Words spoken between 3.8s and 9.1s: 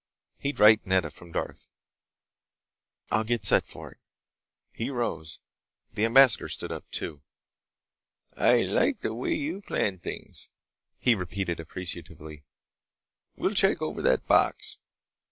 it." He rose. The ambassador stood up too. "I like